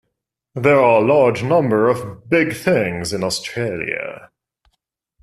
[0.55, 4.31] There are a large number of "big things" in Australia.